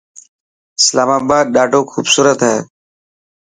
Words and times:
اسلاما 0.81 1.17
آباد 1.23 1.45
ڏاڌو 1.55 1.79
خوبصورت 1.91 2.39
هي. 2.49 2.57